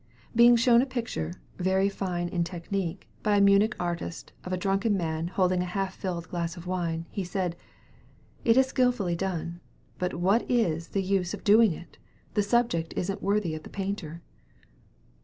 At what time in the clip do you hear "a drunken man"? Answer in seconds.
4.51-5.27